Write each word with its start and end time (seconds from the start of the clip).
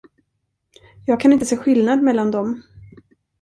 Jag 1.05 1.19
kan 1.19 1.33
inte 1.33 1.45
se 1.45 1.57
skillnad 1.57 2.01
mellan 2.03 2.31
dem. 2.31 2.61